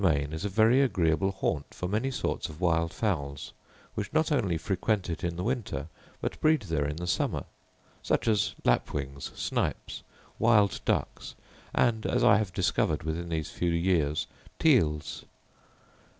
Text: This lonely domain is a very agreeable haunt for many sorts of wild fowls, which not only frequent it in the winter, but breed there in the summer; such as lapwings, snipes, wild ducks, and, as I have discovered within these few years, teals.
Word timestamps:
This 0.03 0.07
lonely 0.09 0.19
domain 0.23 0.33
is 0.33 0.45
a 0.45 0.49
very 0.49 0.81
agreeable 0.81 1.31
haunt 1.31 1.75
for 1.75 1.87
many 1.87 2.09
sorts 2.09 2.49
of 2.49 2.59
wild 2.59 2.91
fowls, 2.91 3.53
which 3.93 4.11
not 4.11 4.31
only 4.31 4.57
frequent 4.57 5.11
it 5.11 5.23
in 5.23 5.35
the 5.35 5.43
winter, 5.43 5.89
but 6.21 6.41
breed 6.41 6.63
there 6.63 6.87
in 6.87 6.95
the 6.95 7.05
summer; 7.05 7.43
such 8.01 8.27
as 8.27 8.55
lapwings, 8.65 9.31
snipes, 9.35 10.01
wild 10.39 10.81
ducks, 10.85 11.35
and, 11.71 12.07
as 12.07 12.23
I 12.23 12.37
have 12.37 12.51
discovered 12.51 13.03
within 13.03 13.29
these 13.29 13.51
few 13.51 13.69
years, 13.69 14.25
teals. 14.57 15.23